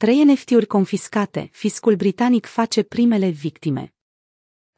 [0.00, 3.94] Trei NFT-uri confiscate, fiscul britanic face primele victime.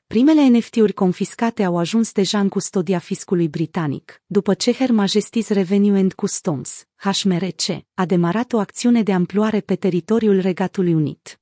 [0.07, 5.99] Primele NFT-uri confiscate au ajuns deja în custodia fiscului britanic, după ce Her Majesty's Revenue
[5.99, 7.63] and Customs, HMRC,
[7.95, 11.41] a demarat o acțiune de amploare pe teritoriul Regatului Unit.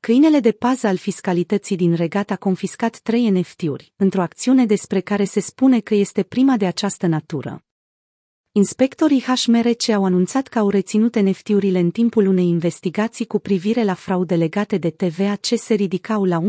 [0.00, 5.24] Câinele de pază al fiscalității din regat a confiscat trei NFT-uri, într-o acțiune despre care
[5.24, 7.64] se spune că este prima de această natură.
[8.56, 13.94] Inspectorii HMRC au anunțat că au reținut NFT-urile în timpul unei investigații cu privire la
[13.94, 16.44] fraude legate de TVA ce se ridicau la 1,9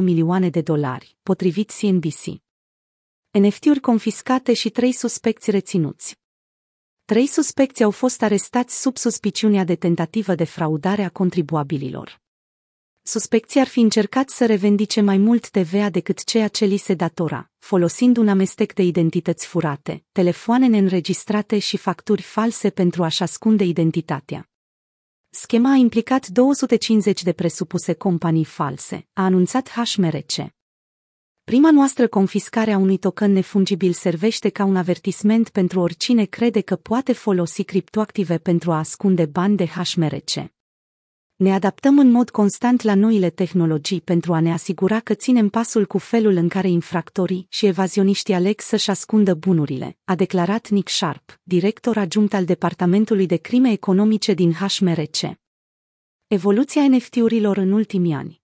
[0.00, 2.24] milioane de dolari, potrivit CNBC.
[3.30, 6.16] NFT-uri confiscate și trei suspecți reținuți.
[7.04, 12.20] Trei suspecți au fost arestați sub suspiciunea de tentativă de fraudare a contribuabililor
[13.08, 17.50] suspecții ar fi încercat să revendice mai mult TVA decât ceea ce li se datora,
[17.58, 24.48] folosind un amestec de identități furate, telefoane neînregistrate și facturi false pentru a-și ascunde identitatea.
[25.30, 30.32] Schema a implicat 250 de presupuse companii false, a anunțat HMRC.
[31.44, 36.76] Prima noastră confiscare a unui token nefungibil servește ca un avertisment pentru oricine crede că
[36.76, 40.56] poate folosi criptoactive pentru a ascunde bani de HMRC.
[41.38, 45.86] Ne adaptăm în mod constant la noile tehnologii pentru a ne asigura că ținem pasul
[45.86, 51.40] cu felul în care infractorii și evazioniștii aleg să-și ascundă bunurile, a declarat Nick Sharp,
[51.42, 55.38] director adjunct al Departamentului de Crime Economice din HMRC.
[56.26, 58.42] Evoluția NFT-urilor în ultimii ani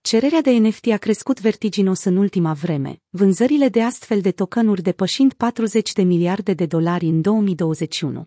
[0.00, 5.32] Cererea de NFT a crescut vertiginos în ultima vreme, vânzările de astfel de tokenuri depășind
[5.32, 8.24] 40 de miliarde de dolari în 2021.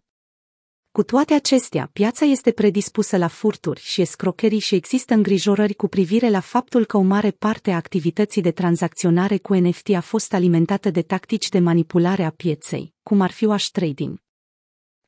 [0.93, 6.29] Cu toate acestea, piața este predispusă la furturi și escrocherii și există îngrijorări cu privire
[6.29, 10.89] la faptul că o mare parte a activității de tranzacționare cu NFT a fost alimentată
[10.89, 14.21] de tactici de manipulare a pieței, cum ar fi wash trading.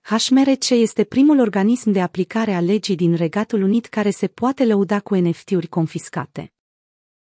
[0.01, 4.99] HMRC este primul organism de aplicare a legii din Regatul Unit care se poate lăuda
[4.99, 6.53] cu NFT-uri confiscate.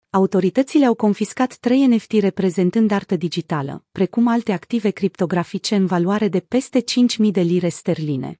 [0.09, 6.39] Autoritățile au confiscat trei NFT reprezentând artă digitală, precum alte active criptografice în valoare de
[6.39, 8.39] peste 5.000 de lire sterline.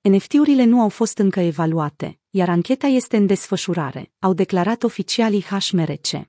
[0.00, 6.28] NFT-urile nu au fost încă evaluate, iar ancheta este în desfășurare, au declarat oficialii HMRC.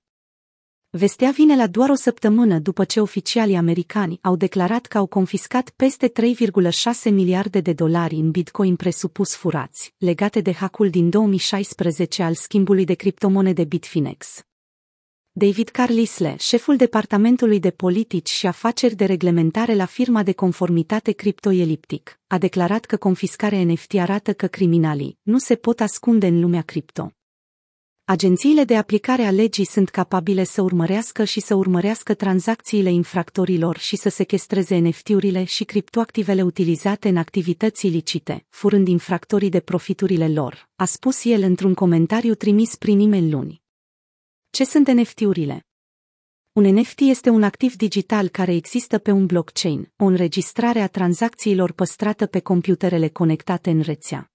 [0.89, 5.69] Vestea vine la doar o săptămână după ce oficialii americani au declarat că au confiscat
[5.69, 12.33] peste 3,6 miliarde de dolari în bitcoin presupus furați, legate de hackul din 2016 al
[12.33, 14.48] schimbului de criptomonede Bitfinex.
[15.39, 22.19] David Carlisle, șeful Departamentului de Politici și Afaceri de Reglementare la firma de conformitate CryptoEliptic,
[22.27, 27.11] a declarat că confiscarea NFT arată că criminalii nu se pot ascunde în lumea cripto.
[28.05, 33.95] Agențiile de aplicare a legii sunt capabile să urmărească și să urmărească tranzacțiile infractorilor și
[33.95, 40.85] să sequestreze NFT-urile și criptoactivele utilizate în activități ilicite, furând infractorii de profiturile lor, a
[40.85, 43.67] spus el într-un comentariu trimis prin e-mail luni.
[44.59, 45.65] Ce sunt NFT-urile?
[46.51, 51.71] Un NFT este un activ digital care există pe un blockchain, o înregistrare a tranzacțiilor
[51.71, 54.31] păstrată pe computerele conectate în rețea.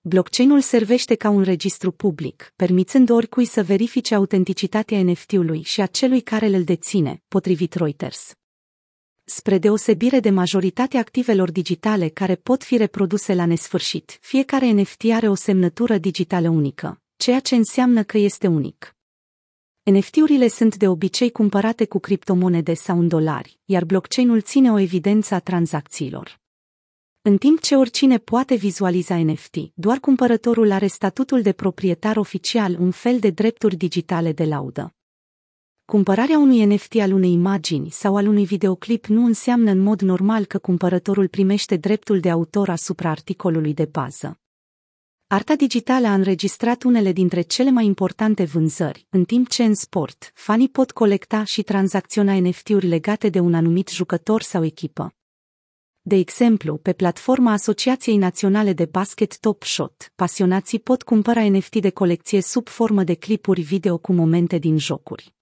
[0.00, 6.20] Blockchain-ul servește ca un registru public, permițând oricui să verifice autenticitatea NFT-ului și a celui
[6.20, 8.32] care îl deține, potrivit Reuters.
[9.24, 15.28] Spre deosebire de majoritatea activelor digitale care pot fi reproduse la nesfârșit, fiecare NFT are
[15.28, 18.96] o semnătură digitală unică, ceea ce înseamnă că este unic.
[19.92, 25.34] NFT-urile sunt de obicei cumpărate cu criptomonede sau în dolari, iar blockchain-ul ține o evidență
[25.34, 26.40] a tranzacțiilor.
[27.22, 32.90] În timp ce oricine poate vizualiza NFT, doar cumpărătorul are statutul de proprietar oficial, un
[32.90, 34.94] fel de drepturi digitale de laudă.
[35.84, 40.44] Cumpărarea unui NFT al unei imagini sau al unui videoclip nu înseamnă în mod normal
[40.44, 44.40] că cumpărătorul primește dreptul de autor asupra articolului de bază.
[45.30, 50.32] Arta digitală a înregistrat unele dintre cele mai importante vânzări, în timp ce în sport,
[50.34, 55.14] fanii pot colecta și tranzacționa NFT-uri legate de un anumit jucător sau echipă.
[56.00, 61.90] De exemplu, pe platforma Asociației Naționale de Basket Top Shot, pasionații pot cumpăra NFT de
[61.90, 65.37] colecție sub formă de clipuri video cu momente din jocuri.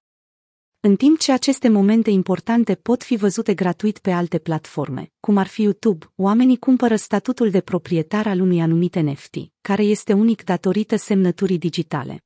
[0.86, 5.46] În timp ce aceste momente importante pot fi văzute gratuit pe alte platforme, cum ar
[5.46, 10.96] fi YouTube, oamenii cumpără statutul de proprietar al unui anumit NFT, care este unic datorită
[10.96, 12.25] semnăturii digitale.